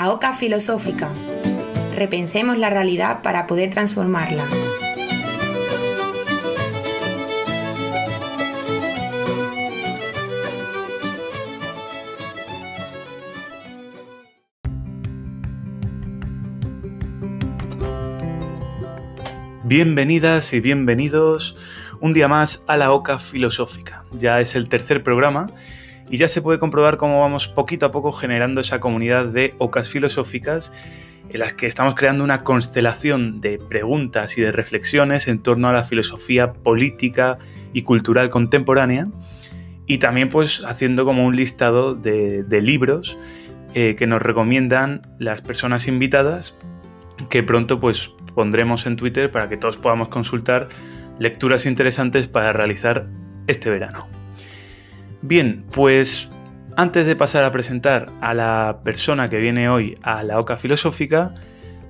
[0.00, 1.10] La Oca Filosófica.
[1.94, 4.46] Repensemos la realidad para poder transformarla.
[19.64, 21.58] Bienvenidas y bienvenidos
[22.00, 24.06] un día más a la Oca Filosófica.
[24.12, 25.50] Ya es el tercer programa
[26.10, 29.88] y ya se puede comprobar cómo vamos poquito a poco generando esa comunidad de ocas
[29.88, 30.72] filosóficas
[31.30, 35.72] en las que estamos creando una constelación de preguntas y de reflexiones en torno a
[35.72, 37.38] la filosofía política
[37.72, 39.08] y cultural contemporánea
[39.86, 43.16] y también pues haciendo como un listado de, libros
[43.74, 46.56] eh, que nos recomiendan las personas invitadas
[47.28, 50.68] que pronto pues pondremos en Twitter para que todos podamos consultar
[51.18, 53.06] lecturas interesantes para realizar
[53.46, 54.19] este verano.
[55.22, 56.30] Bien, pues
[56.76, 61.34] antes de pasar a presentar a la persona que viene hoy a la Oca Filosófica,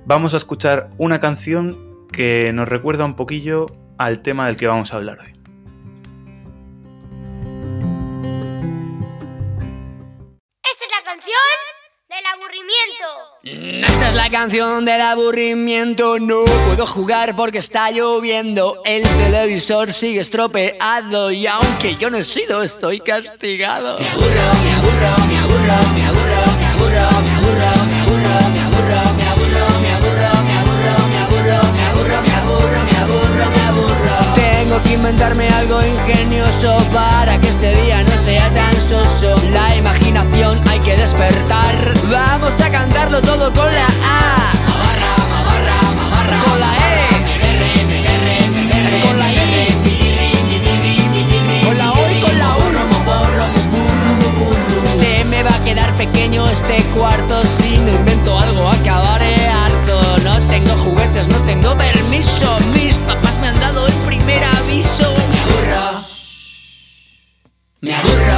[0.05, 4.93] vamos a escuchar una canción que nos recuerda un poquillo al tema del que vamos
[4.93, 5.40] a hablar hoy.
[13.43, 16.19] Esta es la canción del aburrimiento.
[16.19, 18.83] No puedo jugar porque está lloviendo.
[18.85, 21.31] El televisor sigue estropeado.
[21.31, 23.97] Y aunque yo no he sido, estoy castigado.
[23.99, 27.30] Me aburro, me aburro, me aburro, me aburro, me aburro,
[35.01, 39.35] inventarme algo ingenioso para que este día no sea tan soso.
[39.51, 41.91] La imaginación hay que despertar.
[42.07, 44.53] Vamos a cantarlo todo con la A.
[44.67, 46.43] Mabarra, mabarra.
[46.45, 47.09] Con la E.
[49.01, 49.35] Con la I.
[51.65, 52.61] Con la O y con la U.
[54.85, 57.43] Se me va a quedar pequeño este cuarto.
[57.47, 59.99] Si no invento algo, acabaré harto.
[60.23, 62.59] No tengo juguetes, no tengo permiso.
[62.75, 63.30] Mis papás
[67.83, 68.30] Now.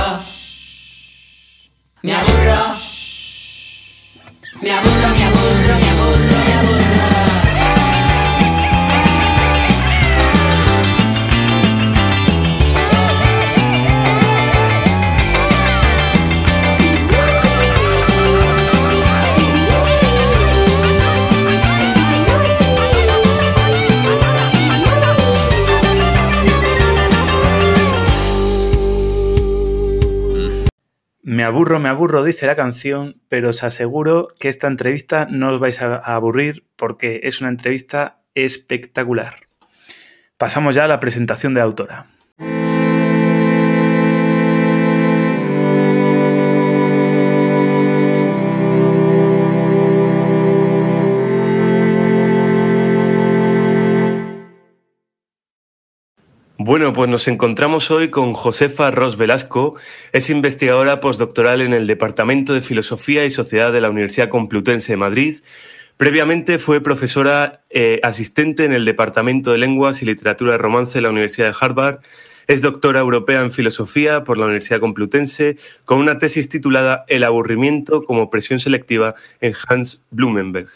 [31.26, 35.60] Me aburro, me aburro, dice la canción, pero os aseguro que esta entrevista no os
[35.62, 39.48] vais a aburrir porque es una entrevista espectacular.
[40.36, 42.08] Pasamos ya a la presentación de la autora.
[56.66, 59.76] Bueno, pues nos encontramos hoy con Josefa Ros Velasco.
[60.14, 64.98] Es investigadora postdoctoral en el Departamento de Filosofía y Sociedad de la Universidad Complutense de
[64.98, 65.40] Madrid.
[65.98, 71.02] Previamente fue profesora eh, asistente en el Departamento de Lenguas y Literatura de Romance de
[71.02, 72.00] la Universidad de Harvard.
[72.48, 78.06] Es doctora europea en filosofía por la Universidad Complutense, con una tesis titulada El aburrimiento
[78.06, 80.70] como presión selectiva en Hans Blumenberg.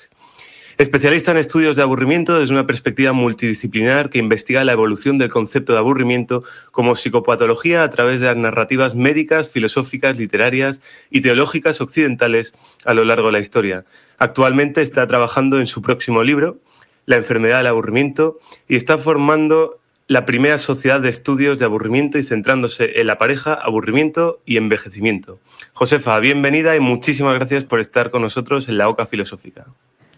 [0.78, 5.74] Especialista en estudios de aburrimiento desde una perspectiva multidisciplinar que investiga la evolución del concepto
[5.74, 12.54] de aburrimiento como psicopatología a través de las narrativas médicas, filosóficas, literarias y teológicas occidentales
[12.86, 13.86] a lo largo de la historia.
[14.20, 16.60] Actualmente está trabajando en su próximo libro,
[17.08, 18.38] La enfermedad del aburrimiento,
[18.68, 23.56] y está formando la primera sociedad de estudios de aburrimiento y centrándose en la pareja,
[23.56, 25.40] aburrimiento y envejecimiento.
[25.74, 29.66] Josefa, bienvenida y muchísimas gracias por estar con nosotros en la OCA Filosófica.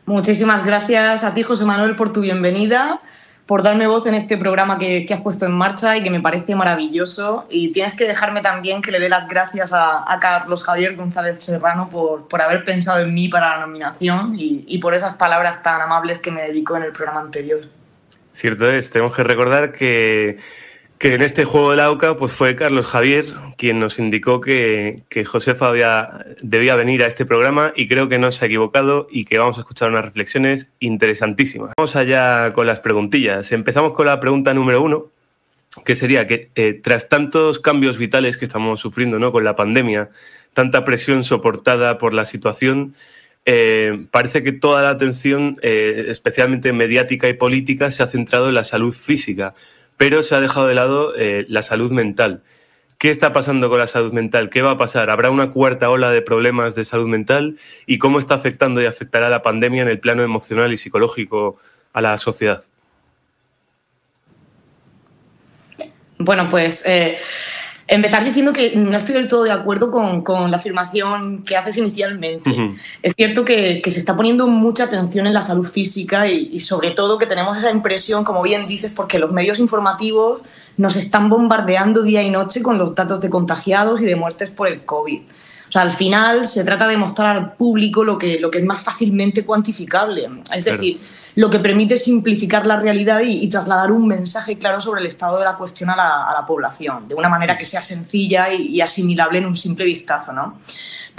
[0.10, 3.00] Muchísimas gracias a ti, José Manuel, por tu bienvenida,
[3.46, 6.56] por darme voz en este programa que, has puesto en marcha y que me parece
[6.56, 7.46] maravilloso.
[7.52, 11.38] Y tienes que dejarme también que le dé las gracias a, a Carlos Javier González
[11.46, 15.62] Serrano por, por, haber pensado en mí para la nominación y, y por esas palabras
[15.62, 17.60] tan amables que me dedicó en el programa anterior.
[18.34, 20.40] Cierto es, tenemos que recordar que
[21.00, 23.26] que en este juego de la OCA pues fue Carlos Javier
[23.58, 25.72] quien nos indicó que, que Josefa
[26.42, 29.58] debía venir a este programa y creo que no se ha equivocado y que vamos
[29.58, 31.72] a escuchar unas reflexiones interesantísimas.
[31.78, 33.52] Vamos allá con las preguntillas.
[33.54, 35.12] Empezamos con la pregunta número uno,
[35.86, 39.32] que sería que eh, tras tantos cambios vitales que estamos sufriendo ¿no?
[39.32, 40.10] con la pandemia,
[40.54, 42.96] tanta presión soportada por la situación,
[43.46, 48.56] eh, parece que toda la atención, eh, especialmente mediática y política, se ha centrado en
[48.56, 49.54] la salud física
[50.00, 52.42] pero se ha dejado de lado eh, la salud mental.
[52.98, 54.50] ¿Qué está pasando con la salud mental?
[54.50, 55.10] ¿Qué va a pasar?
[55.10, 57.58] ¿Habrá una cuarta ola de problemas de salud mental?
[57.86, 61.58] ¿Y cómo está afectando y afectará la pandemia en el plano emocional y psicológico
[61.92, 62.64] a la sociedad?
[66.18, 66.86] Bueno, pues
[67.90, 72.56] empezar diciendo que no estoy del todo de acuerdo con, la afirmación que haces inicialmente.
[73.02, 77.18] Es cierto que, se está poniendo mucha atención en la salud física y, sobre todo
[77.18, 80.42] que tenemos esa impresión, como bien dices, porque los medios informativos
[80.78, 84.68] nos están bombardeando día y noche con los datos de contagiados y de muertes por
[84.68, 85.22] el COVID.
[85.70, 88.66] O sea, al final se trata de mostrar al público lo que, lo que es
[88.66, 90.28] más fácilmente cuantificable.
[90.52, 91.00] Es decir,
[91.36, 95.46] lo que permite simplificar la realidad y, trasladar un mensaje claro sobre el estado de
[95.46, 99.56] la cuestión a la, población, de una manera que sea sencilla y, asimilable en un
[99.56, 100.34] simple vistazo.
[100.34, 100.58] ¿no?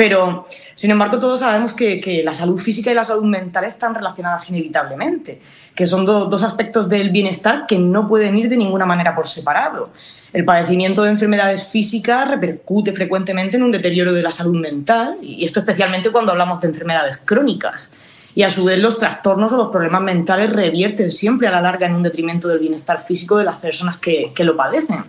[0.00, 4.48] Pero, sin embargo, todos sabemos que, la salud física y la salud mental están relacionadas
[4.48, 5.42] inevitablemente,
[5.74, 9.90] que son dos aspectos del bienestar que no pueden ir de ninguna manera por separado.
[10.32, 15.44] El padecimiento de enfermedades físicas repercute frecuentemente en un deterioro de la salud mental, y
[15.44, 17.92] esto especialmente cuando hablamos de enfermedades crónicas.
[18.34, 21.86] Y a su vez los trastornos o los problemas mentales revierten siempre a la larga
[21.86, 25.04] en un detrimento del bienestar físico de las personas que, lo padecen.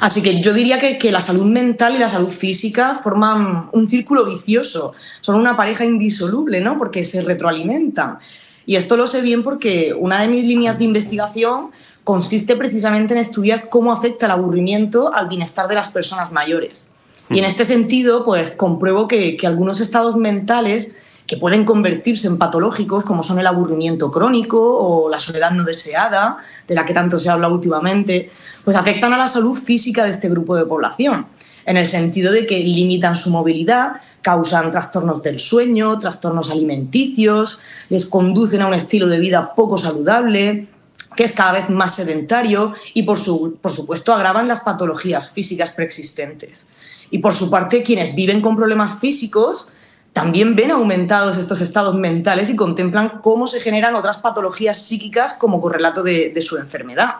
[0.00, 3.88] Así que yo diría que, que, la salud mental y la salud física forman un
[3.88, 6.78] círculo vicioso, son una pareja indisoluble, ¿no?
[6.78, 8.18] Porque se retroalimentan.
[8.66, 11.70] Y esto lo sé bien porque una de mis líneas de investigación
[12.04, 16.92] consiste precisamente en estudiar cómo afecta el aburrimiento al bienestar de las personas mayores.
[17.30, 20.94] Y en este sentido, pues compruebo que, algunos estados mentales
[21.28, 26.38] que pueden convertirse en patológicos, como son el aburrimiento crónico o la soledad no deseada,
[26.66, 28.30] de la que tanto se habla últimamente,
[28.64, 31.26] pues afectan a la salud física de este grupo de población,
[31.66, 37.60] en el sentido de que limitan su movilidad, causan trastornos del sueño, trastornos alimenticios,
[37.90, 40.66] les conducen a un estilo de vida poco saludable,
[41.14, 43.18] que es cada vez más sedentario y, por,
[43.60, 46.68] por supuesto, agravan las patologías físicas preexistentes.
[47.10, 49.68] Y, por su parte, quienes viven con problemas físicos
[50.18, 55.60] también ven aumentados estos estados mentales y contemplan cómo se generan otras patologías psíquicas como
[55.60, 57.18] correlato de, su enfermedad.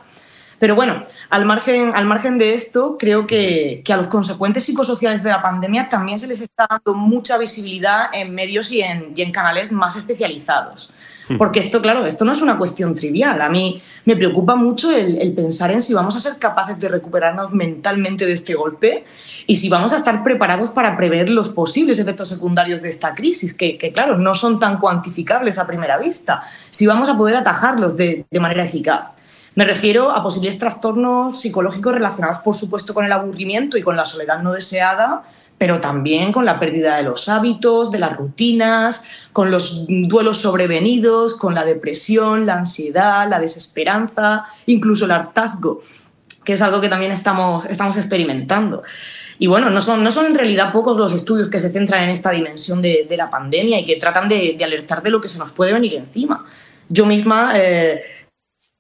[0.59, 5.31] Pero bueno, al margen, al margen de esto, creo que, a los consecuentes psicosociales de
[5.31, 9.95] la pandemia también se les está dando mucha visibilidad en medios y en canales más
[9.95, 10.93] especializados.
[11.37, 13.43] Porque esto, claro, esto no es una cuestión trivial.
[13.43, 17.53] A mí me preocupa mucho el, pensar en si vamos a ser capaces de recuperarnos
[17.53, 19.05] mentalmente de este golpe
[19.47, 23.53] y si vamos a estar preparados para prever los posibles efectos secundarios de esta crisis,
[23.53, 28.25] que, claro, no son tan cuantificables a primera vista, si vamos a poder atajarlos de,
[28.31, 29.09] de manera eficaz.
[29.55, 34.05] Me refiero a posibles trastornos psicológicos relacionados, por supuesto, con el aburrimiento y con la
[34.05, 35.25] soledad no deseada,
[35.59, 41.35] pero también con la pérdida de los hábitos, de las rutinas, con los duelos sobrevenidos,
[41.35, 45.83] con la depresión, la ansiedad, la desesperanza, incluso el hartazgo,
[46.45, 48.83] que es algo que también estamos, estamos experimentando.
[49.41, 52.11] Y bueno, no son, no son en realidad pocos los estudios que se centran en
[52.11, 55.53] esta dimensión de, la pandemia y que tratan de, alertar de lo que se nos
[55.53, 56.47] puede venir encima.
[56.89, 57.53] Yo misma...
[57.57, 58.03] Eh,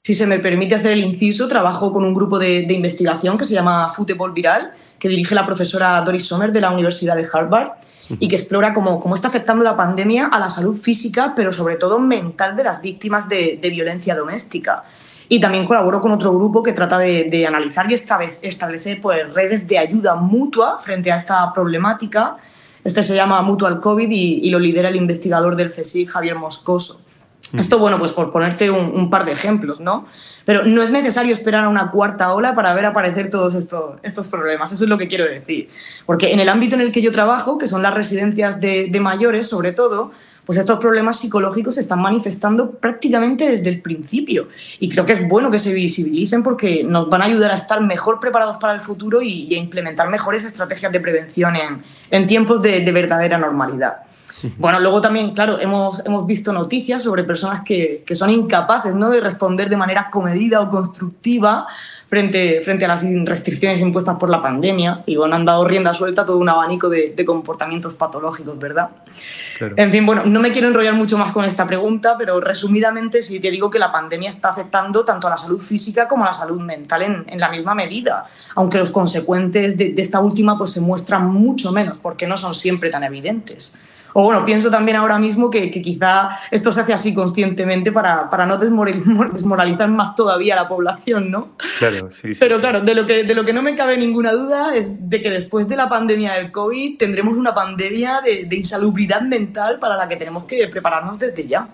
[0.08, 3.52] si se me permite hacer el inciso, trabajo con un grupo de, investigación que se
[3.52, 7.72] llama Fútbol Viral, que dirige la profesora Doris Sommer de la Universidad de Harvard
[8.18, 11.76] y que explora cómo, cómo, está afectando la pandemia a la salud física, pero sobre
[11.76, 14.82] todo mental de las víctimas de, violencia doméstica.
[15.28, 19.76] Y también colaboro con otro grupo que trata de, analizar y establecer pues, redes de
[19.76, 22.34] ayuda mutua frente a esta problemática.
[22.82, 27.07] Este se llama Mutual COVID y, y lo lidera el investigador del CSIC, Javier Moscoso.
[27.56, 30.06] Esto, bueno, pues por ponerte un, par de ejemplos, ¿no?
[30.44, 34.28] Pero no es necesario esperar a una cuarta ola para ver aparecer todos estos, estos
[34.28, 35.70] problemas, eso es lo que quiero decir.
[36.04, 39.48] Porque en el ámbito en el que yo trabajo, que son las residencias de, mayores
[39.48, 40.10] sobre todo,
[40.44, 44.48] pues estos problemas psicológicos se están manifestando prácticamente desde el principio.
[44.78, 47.80] Y creo que es bueno que se visibilicen porque nos van a ayudar a estar
[47.80, 51.54] mejor preparados para el futuro y, a implementar mejores estrategias de prevención
[52.10, 54.07] en, tiempos de verdadera normalidad.
[54.58, 59.10] Bueno, luego también, claro, hemos, hemos visto noticias sobre personas que, que, son incapaces ¿no?
[59.10, 61.66] de responder de manera comedida o constructiva
[62.08, 66.22] frente, frente a las restricciones impuestas por la pandemia y bueno, han dado rienda suelta
[66.22, 68.90] a todo un abanico de, de comportamientos patológicos, ¿verdad?
[69.76, 73.40] En fin, bueno, no me quiero enrollar mucho más con esta pregunta, pero resumidamente sí
[73.40, 76.32] te digo que la pandemia está afectando tanto a la salud física como a la
[76.32, 80.72] salud mental en, en la misma medida, aunque los consecuentes de, de, esta última pues
[80.72, 83.78] se muestran mucho menos porque no son siempre tan evidentes.
[84.12, 88.46] O bueno, pienso también ahora mismo que, quizá esto se hace así conscientemente para, para,
[88.46, 88.56] no
[89.32, 91.50] desmoralizar más todavía a la población, ¿no?
[91.78, 94.32] Claro, sí, sí Pero claro, de lo, que, de lo que no me cabe ninguna
[94.32, 98.56] duda es de que después de la pandemia del COVID tendremos una pandemia de, de
[98.56, 101.68] insalubridad mental para la que tenemos que prepararnos desde ya.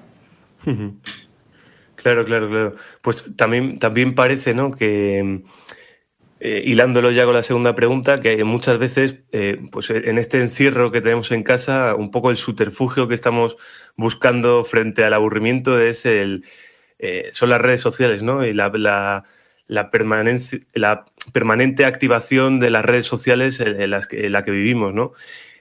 [1.96, 2.74] Claro, claro, claro.
[3.00, 4.72] Pues también, también parece, ¿no?
[4.72, 5.42] Que
[6.40, 10.90] eh, hilándolo ya con la segunda pregunta, que muchas veces, eh, pues en este encierro
[10.92, 13.56] que tenemos en casa, un poco el subterfugio que estamos
[13.96, 16.44] buscando frente al aburrimiento es el,
[16.98, 18.44] eh, son las redes sociales, ¿no?
[18.44, 19.24] Y la, la,
[19.66, 19.90] la,
[20.74, 25.12] la permanente activación de las redes sociales en, las que, en la que vivimos, ¿no?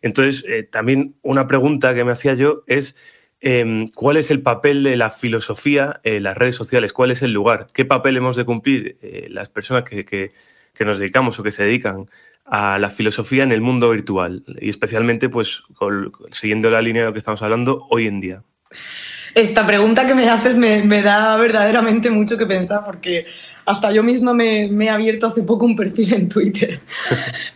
[0.01, 2.98] Entonces, también una pregunta que me hacía yo es
[3.46, 6.94] Em, ¿Cuál es el papel de la filosofía en las redes sociales?
[6.94, 7.68] ¿Cuál es el lugar?
[7.74, 10.32] ¿Qué papel hemos de cumplir eh, las personas que,
[10.80, 12.10] nos dedicamos o que se dedican
[12.46, 14.44] a la filosofía en el mundo virtual?
[14.60, 15.63] Y especialmente, pues,
[16.32, 18.44] siguiendo la línea de lo que estamos hablando hoy en día.
[19.36, 23.25] Esta pregunta que me haces me, da verdaderamente mucho que pensar porque
[23.65, 26.80] hasta yo misma me, he abierto hace poco un perfil en Twitter.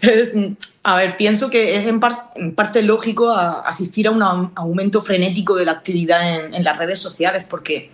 [0.83, 5.73] a ver, pienso que es en, parte lógico asistir a un aumento frenético de la
[5.73, 7.91] actividad en, en las redes sociales porque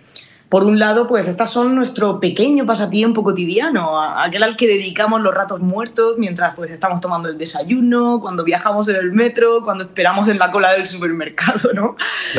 [0.54, 5.34] por un lado, pues estas son nuestro pequeño pasatiempo cotidiano, aquel al que dedicamos los
[5.34, 10.28] ratos muertos mientras pues estamos tomando el desayuno, cuando viajamos en el metro, cuando esperamos
[10.28, 11.96] en la cola del supermercado, ¿no?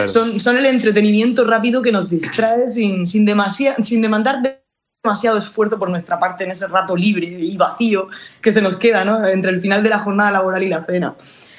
[0.07, 3.27] Son, son el entretenimiento rápido que nos distrae sin, sin,
[3.84, 4.62] sin demandar
[5.03, 8.07] demasiado esfuerzo por nuestra parte en ese rato libre y vacío
[8.39, 9.27] que se nos queda, ¿no?
[9.27, 11.15] Entre el final de la jornada laboral y la cena.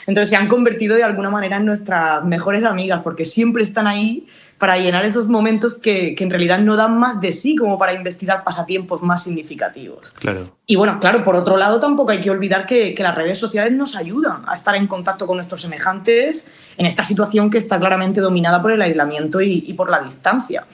[0.07, 4.27] Entonces se han convertido de alguna manera en nuestras mejores amigas porque siempre están ahí
[4.59, 7.93] para llenar esos momentos que, que, en realidad no dan más de sí como para
[7.93, 10.15] investigar pasatiempos más significativos.
[10.19, 10.57] Claro.
[10.67, 13.73] Y bueno, claro, por otro lado tampoco hay que olvidar que, que las redes sociales
[13.73, 16.45] nos ayudan a estar en contacto con nuestros semejantes
[16.79, 20.67] en esta situación que está claramente dominada por el aislamiento y, y por la distancia.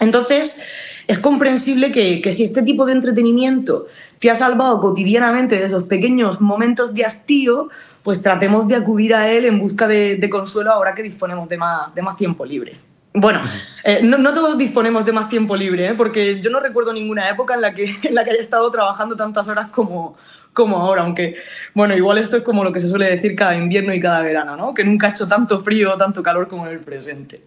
[0.00, 0.64] Entonces,
[1.06, 3.86] es comprensible que, que, si este tipo de entretenimiento
[4.18, 7.68] te ha salvado cotidianamente de esos pequeños momentos de hastío,
[8.02, 11.58] pues tratemos de acudir a él en busca de, de consuelo ahora que disponemos de
[11.58, 12.89] más, de más tiempo libre.
[13.12, 13.40] Bueno,
[13.82, 15.94] eh, no, todos disponemos de más tiempo libre, ¿eh?
[15.94, 19.16] porque yo no recuerdo ninguna época en la que, en la que haya estado trabajando
[19.16, 20.16] tantas horas como,
[20.52, 21.36] como ahora, aunque,
[21.74, 24.56] bueno, igual esto es como lo que se suele decir cada invierno y cada verano,
[24.56, 24.74] ¿no?
[24.74, 27.44] Que nunca ha hecho tanto frío tanto calor como en el presente.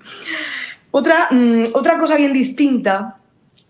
[0.92, 3.18] Otra, mm, otra cosa bien distinta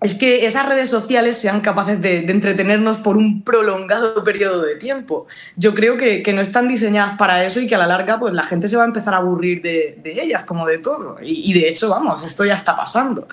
[0.04, 5.28] es que esas redes sociales sean capaces de, entretenernos por un prolongado periodo de tiempo.
[5.56, 8.44] Yo creo que, no están diseñadas para eso y que a la larga pues, la
[8.44, 11.18] gente se va a empezar a aburrir de, ellas, como de todo.
[11.22, 13.28] Y, de hecho, vamos, esto ya está pasando.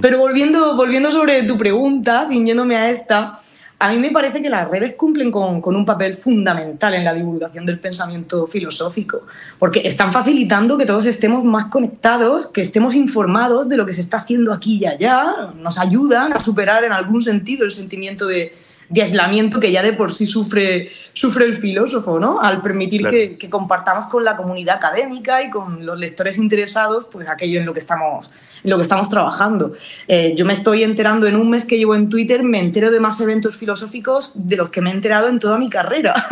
[0.00, 3.40] Pero volviendo, volviendo sobre tu pregunta, ciñéndome a esta,
[3.78, 7.66] a mí me parece que las redes cumplen con, un papel fundamental en la divulgación
[7.66, 9.22] del pensamiento filosófico,
[9.58, 14.00] porque están facilitando que todos estemos más conectados, que estemos informados de lo que se
[14.00, 18.54] está haciendo aquí y allá, nos ayudan a superar en algún sentido el sentimiento de,
[19.00, 22.40] aislamiento que ya de por sí sufre, sufre el filósofo, ¿no?
[22.40, 27.28] Al permitir que, que, compartamos con la comunidad académica y con los lectores interesados, pues
[27.28, 28.30] aquello en lo que estamos
[28.64, 29.74] en lo que estamos trabajando.
[30.08, 32.98] Eh, yo me estoy enterando en un mes que llevo en Twitter, me entero de
[32.98, 36.26] más eventos filosóficos de los que me he enterado en toda mi carrera.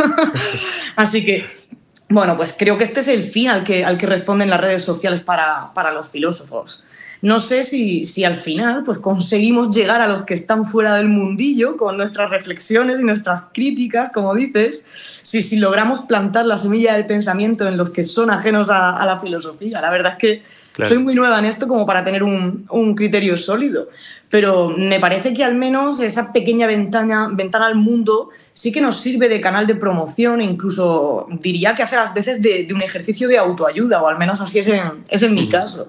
[0.96, 1.44] Así que,
[2.08, 4.82] bueno, pues creo que este es el fin al que, al que responden las redes
[4.82, 6.84] sociales para, para los filósofos.
[7.22, 11.08] No sé si, si, al final pues, conseguimos llegar a los que están fuera del
[11.08, 14.86] mundillo con nuestras reflexiones y nuestras críticas, como dices,
[15.22, 19.06] si, si logramos plantar la semilla del pensamiento en los que son ajenos a, a
[19.06, 19.80] la filosofía.
[19.80, 20.42] La verdad es que
[20.84, 23.88] soy muy nueva en esto como para tener un, un, criterio sólido,
[24.30, 29.00] pero me parece que al menos esa pequeña ventana, ventana al mundo sí que nos
[29.00, 33.28] sirve de canal de promoción incluso diría que hace las veces de, de un ejercicio
[33.28, 35.88] de autoayuda, o al menos así es en, es en mi caso.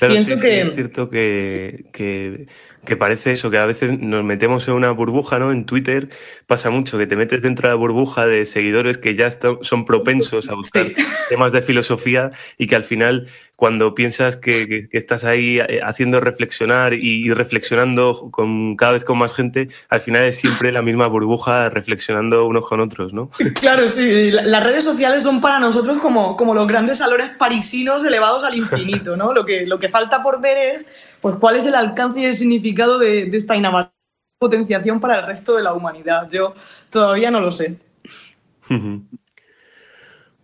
[0.00, 0.62] Pienso que...
[0.62, 2.46] es cierto que, que
[2.84, 5.52] que parece eso, que a veces nos metemos en una burbuja, ¿no?
[5.52, 6.08] En Twitter
[6.46, 9.28] pasa mucho, que te metes dentro de la burbuja de seguidores que ya
[9.60, 10.86] son propensos a buscar
[11.28, 13.28] temas de filosofía y que al final,
[13.60, 19.34] cuando piensas que, estás ahí eh, haciendo reflexionar y, reflexionando con, cada vez con más
[19.34, 23.28] gente, al final es siempre la misma burbuja reflexionando unos con otros, ¿no?
[23.60, 24.30] Claro, sí.
[24.30, 29.14] Las redes sociales son para nosotros como, como los grandes salones parisinos elevados al infinito,
[29.18, 29.34] ¿no?
[29.34, 30.86] Lo que, lo que falta por ver es
[31.20, 33.94] pues, cuál es el alcance y el significado de, esta inabarcable
[34.38, 36.30] potenciación para el resto de la humanidad.
[36.30, 36.54] Yo
[36.88, 37.78] todavía no lo sé.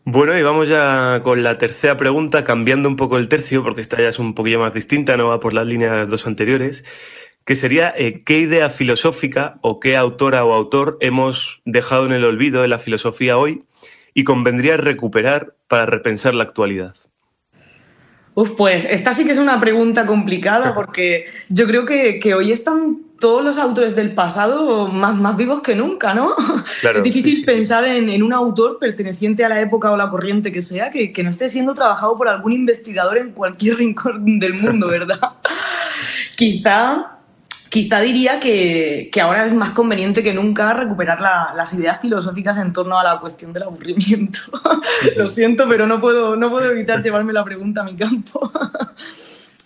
[0.08, 3.96] Bueno, y vamos ya con la tercera pregunta, cambiando un poco el tercio, porque esta
[3.98, 6.84] ya es un poquillo más distinta, no va por las líneas dos anteriores,
[7.44, 12.24] que sería eh, qué idea filosófica o qué autora o autor hemos dejado en el
[12.24, 13.64] olvido de la filosofía hoy
[14.14, 16.94] y convendría recuperar para repensar la actualidad.
[18.34, 23.05] Uf, pues esta sí que es una pregunta complicada porque yo creo que, hoy están
[23.18, 26.34] todos los autores del pasado más, más vivos que nunca, ¿no?
[26.82, 30.90] es difícil pensar en, un autor perteneciente a la época o la corriente que sea
[30.90, 35.20] que, que no esté siendo trabajado por algún investigador en cualquier rincón del mundo, ¿verdad?
[36.36, 37.16] Quizá
[37.76, 42.98] quizá diría que, ahora es más conveniente que nunca recuperar las ideas filosóficas en torno
[42.98, 44.38] a la cuestión del aburrimiento.
[45.16, 48.50] Lo siento, pero no puedo, no puedo evitar llevarme la pregunta a mi campo.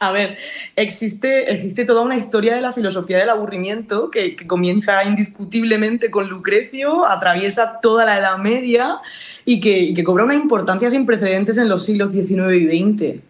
[0.02, 0.38] A ver,
[0.76, 7.06] existe, existe toda una historia de la filosofía del aburrimiento que, comienza indiscutiblemente con Lucrecio,
[7.06, 8.96] atraviesa toda la Edad Media
[9.44, 13.20] y que, que, cobra una importancia sin precedentes en los siglos XIX y XX.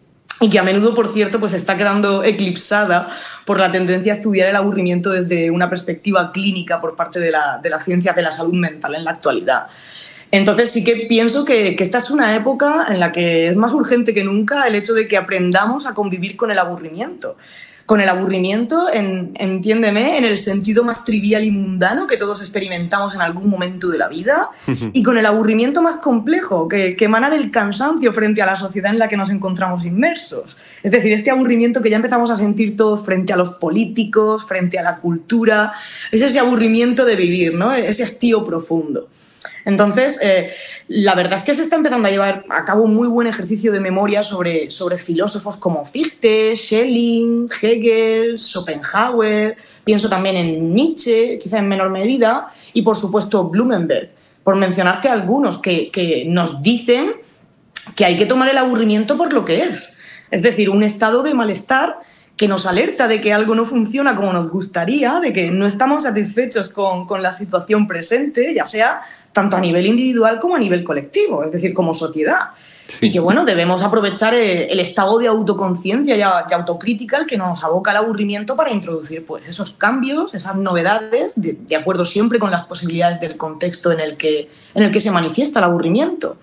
[0.43, 3.11] Y que a menudo, por cierto, pues está quedando eclipsada
[3.45, 7.59] por la tendencia a estudiar el aburrimiento desde una perspectiva clínica por parte de la,
[7.61, 9.62] de la ciencia de la salud mental en la actualidad.
[10.33, 14.15] Entonces sí que pienso que, esta es una época en la que es más urgente
[14.15, 17.37] que nunca el hecho de que aprendamos a convivir con el aburrimiento.
[17.85, 23.21] Con el aburrimiento, entiéndeme, en el sentido más trivial y mundano que todos experimentamos en
[23.21, 24.51] algún momento de la vida,
[24.93, 28.93] y con el aburrimiento más complejo, que, que emana del cansancio frente a la sociedad
[28.93, 30.57] en la que nos encontramos inmersos.
[30.85, 34.79] Es decir, este aburrimiento que ya empezamos a sentir todos frente a los políticos, frente
[34.79, 35.73] a la cultura,
[36.13, 37.73] es ese aburrimiento de vivir, ¿no?
[37.73, 39.09] ese hastío profundo.
[39.64, 40.52] Entonces, eh,
[40.88, 43.73] la verdad es que se está empezando a llevar a cabo un muy buen ejercicio
[43.73, 51.59] de memoria sobre, sobre filósofos como Fichte, Schelling, Hegel, Schopenhauer, pienso también en Nietzsche, quizá
[51.59, 54.11] en menor medida, y por supuesto Blumenberg,
[54.44, 57.12] por mencionarte algunos que, que nos dicen
[57.97, 59.99] que hay que tomar el aburrimiento por lo que es,
[60.30, 61.97] es decir, un estado de malestar
[62.37, 66.04] que nos alerta de que algo no funciona como nos gustaría, de que no estamos
[66.04, 69.02] satisfechos con, con la situación presente, ya sea
[69.33, 72.51] tanto a nivel individual como a nivel colectivo, es decir, como sociedad.
[73.01, 77.63] Y que bueno, debemos aprovechar eh, el estado de autoconciencia y, autocrítica al que nos
[77.63, 82.63] aboca el aburrimiento para introducir pues, esos cambios, esas novedades, de, acuerdo siempre con las
[82.63, 86.37] posibilidades del contexto en el, que, en el que se manifiesta el aburrimiento.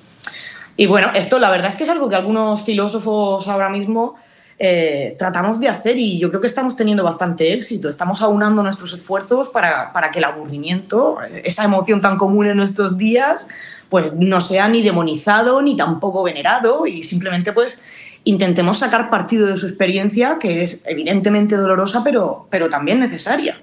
[0.77, 4.15] Y bueno, esto la verdad es que es algo que algunos filósofos ahora mismo
[4.59, 7.89] eh, tratamos de hacer y yo creo que estamos teniendo bastante éxito.
[7.89, 12.97] Estamos aunando nuestros esfuerzos para, para, que el aburrimiento, esa emoción tan común en nuestros
[12.97, 13.47] días,
[13.89, 17.83] pues no sea ni demonizado ni tampoco venerado y simplemente pues
[18.23, 23.61] intentemos sacar partido de su experiencia que es evidentemente dolorosa pero, pero también necesaria.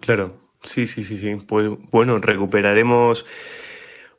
[0.00, 1.36] Claro, sí, sí, sí, sí.
[1.46, 3.24] Pues bueno, recuperaremos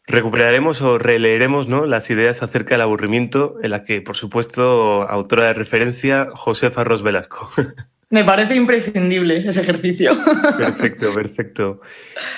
[0.10, 1.86] Recuperaremos o releeremos ¿no?
[1.86, 7.04] las ideas acerca del aburrimiento, en las que, por supuesto, autora de referencia, Josefa Ros
[7.04, 7.48] Velasco.
[8.10, 10.12] Me parece imprescindible ese ejercicio.
[10.58, 11.80] Perfecto, perfecto.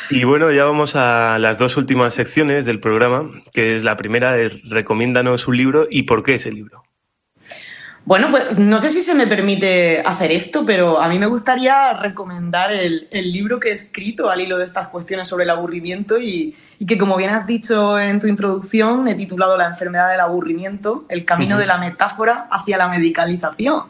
[0.10, 4.38] Y bueno, ya vamos a las dos últimas secciones del programa, que es la primera,
[4.38, 6.84] es recomiéndanos un libro y por qué ese libro.
[8.04, 11.94] Bueno, pues no sé si se me permite hacer esto, pero a mí me gustaría
[11.94, 16.18] recomendar el, el libro que he escrito al hilo de estas cuestiones sobre el aburrimiento
[16.18, 20.20] y, y que como bien has dicho en tu introducción, he titulado La enfermedad del
[20.20, 23.84] aburrimiento, el camino de la metáfora hacia la medicalización.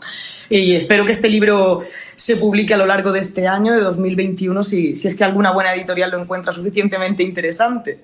[0.49, 1.83] Y espero que este libro
[2.21, 5.49] se publique a lo largo de este año, de 2021, si, si es que alguna
[5.49, 8.01] buena editorial lo encuentra suficientemente interesante.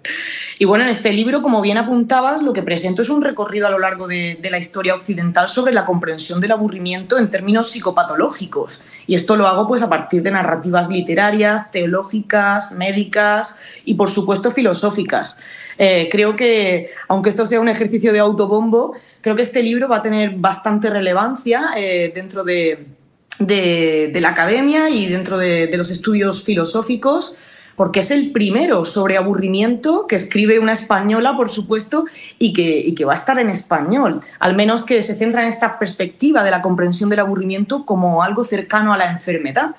[0.57, 3.69] Y bueno, en este libro, como bien apuntabas, lo que presento es un recorrido a
[3.69, 8.81] lo largo de, de la historia occidental sobre la comprensión del aburrimiento en términos psicopatológicos.
[9.05, 14.49] Y esto lo hago pues a partir de narrativas literarias, teológicas, médicas y por supuesto
[14.49, 15.41] filosóficas.
[15.77, 19.97] Eh, creo que, aunque esto sea un ejercicio de autobombo, creo que este libro va
[19.97, 22.96] a tener bastante relevancia eh, dentro de,
[23.39, 27.37] de, la academia y dentro de, los estudios filosóficos
[27.75, 32.05] porque es el primero sobre aburrimiento que escribe una española, por supuesto,
[32.39, 35.47] y que, y que, va a estar en español, al menos que se centra en
[35.47, 39.75] esta perspectiva de la comprensión del aburrimiento como algo cercano a la enfermedad.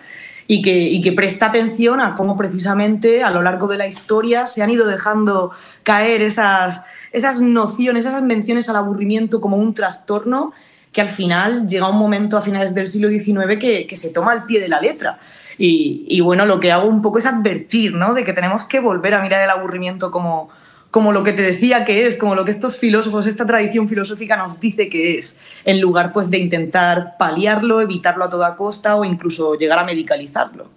[0.46, 4.46] Y que, y que, presta atención a cómo precisamente a lo largo de la historia
[4.46, 5.50] se han ido dejando
[5.82, 10.52] caer esas, esas nociones, esas menciones al aburrimiento como un trastorno
[10.92, 14.46] que al final llega un momento a finales del siglo XIX que, se toma al
[14.46, 15.18] pie de la letra.
[15.60, 18.14] Y, bueno, lo que hago un poco es advertir, ¿no?
[18.14, 20.50] De que tenemos que volver a mirar el aburrimiento como,
[20.90, 24.36] como lo que te decía que es, como lo que estos filósofos, esta tradición filosófica
[24.36, 29.04] nos dice que es, en lugar pues de intentar paliarlo, evitarlo a toda costa o
[29.04, 30.68] incluso llegar a medicalizarlo.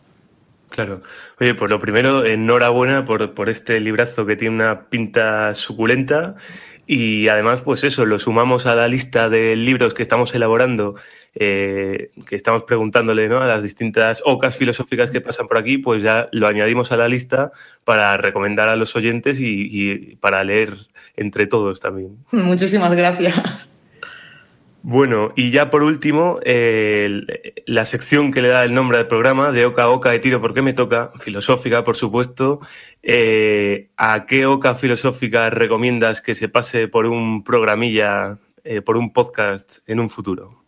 [0.72, 1.02] Claro.
[1.40, 6.36] Oye, pues lo primero, enhorabuena por, por este librazo que tiene una pinta suculenta
[6.94, 10.96] y además, pues eso, lo sumamos a la lista de libros que estamos elaborando,
[11.36, 13.40] eh, que estamos preguntándole ¿no?
[13.40, 17.08] a las distintas ocas filosóficas que pasan por aquí, pues ya lo añadimos a la
[17.08, 17.54] lista
[17.86, 20.74] para recomendar a los oyentes y, y para leer
[21.16, 22.18] entre todos también.
[22.34, 23.70] Muchísimas gracias.
[24.84, 29.66] Bueno, y ya por último, la sección que le da el nombre al programa, de
[29.66, 32.60] Oca a Oca de Tiro porque me toca, filosófica, por supuesto.
[33.04, 39.14] Eh, ¿A qué Oca filosófica recomiendas que se pase por un programilla, eh, por un
[39.14, 40.64] podcast en un futuro?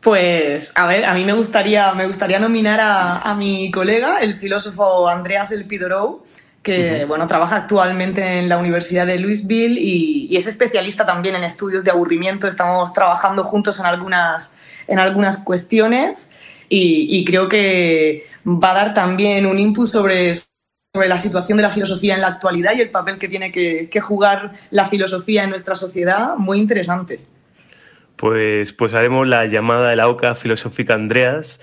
[0.00, 5.08] Pues, a ver, a mí me gustaría, me gustaría nominar a, mi colega, el filósofo
[5.08, 6.24] Andreas Elpidorou,
[6.66, 11.44] que bueno, trabaja actualmente en la Universidad de Louisville y, y, es especialista también en
[11.44, 12.48] estudios de aburrimiento.
[12.48, 16.32] Estamos trabajando juntos en algunas, en algunas cuestiones
[16.68, 21.70] y, creo que va a dar también un input sobre, sobre la situación de la
[21.70, 25.76] filosofía en la actualidad y el papel que tiene que, jugar la filosofía en nuestra
[25.76, 27.20] sociedad, muy interesante.
[28.16, 31.60] Pues, pues haremos la llamada de la OCA filosófica Andreas.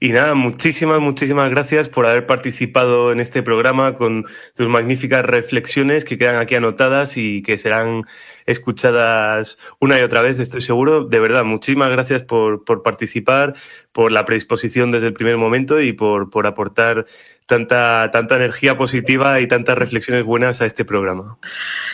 [0.00, 6.04] Y nada, muchísimas, muchísimas gracias por haber participado en este programa con tus magníficas reflexiones
[6.04, 8.06] que quedan aquí anotadas y que serán
[8.46, 11.04] escuchadas una y otra vez, estoy seguro.
[11.04, 13.54] De verdad, muchísimas gracias por, participar,
[13.90, 17.04] por la predisposición desde el primer momento y por, por aportar
[17.46, 21.38] tanta, tanta energía positiva y tantas reflexiones buenas a este programa.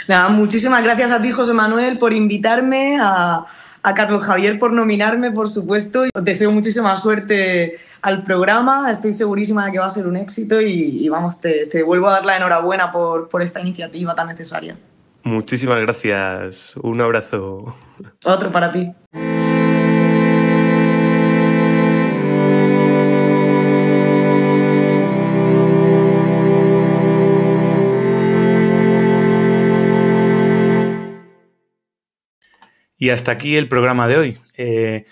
[0.08, 3.46] Nada, muchísimas gracias a ti, José Manuel, por invitarme, a,
[3.92, 6.04] Carlos Javier por nominarme, por supuesto.
[6.14, 10.60] Os deseo muchísima suerte al programa, estoy segurísima de que va a ser un éxito
[10.60, 14.76] y, vamos, te, te, vuelvo a dar la enhorabuena por, por esta iniciativa tan necesaria.
[15.22, 16.76] Muchísimas gracias.
[16.82, 17.74] Un abrazo.
[18.24, 18.92] Otro para ti.
[33.04, 34.38] Y hasta aquí el programa de hoy.
[34.56, 35.04] Eh,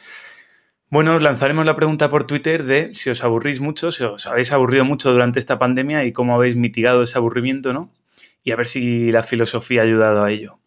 [0.88, 4.50] bueno, os lanzaremos la pregunta por Twitter de si os aburrís mucho, si os habéis
[4.50, 7.92] aburrido mucho durante esta pandemia y cómo habéis mitigado ese aburrimiento, ¿no?
[8.42, 10.58] y a ver si la filosofía ha ayudado a ello.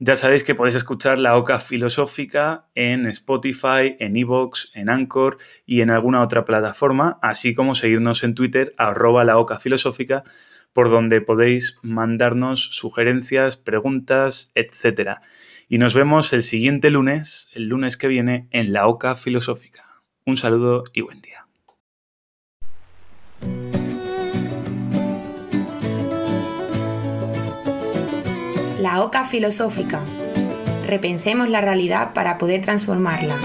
[0.00, 5.80] Ya sabéis que podéis escuchar la OCA filosófica en Spotify, en Evox, en Anchor y
[5.82, 10.24] en alguna otra plataforma, así como seguirnos en Twitter, arroba la OCA filosófica,
[10.72, 15.20] por donde podéis mandarnos sugerencias, preguntas, etc.
[15.68, 19.82] Y nos vemos el siguiente lunes, el lunes que viene, en la OCA filosófica.
[20.26, 21.44] Un saludo y buen día.
[28.84, 30.00] la oca filosófica.
[30.86, 33.38] Repensemos la realidad para poder transformarla.